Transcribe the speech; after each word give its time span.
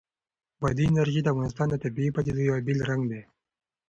بادي 0.61 0.85
انرژي 0.91 1.21
د 1.23 1.27
افغانستان 1.33 1.67
د 1.69 1.75
طبیعي 1.83 2.11
پدیدو 2.15 2.41
یو 2.49 2.55
بېل 2.67 2.79
رنګ 2.89 3.01
دی. 3.11 3.21